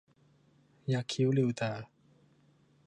[0.93, 1.73] ยักคิ้วหลิ่วตา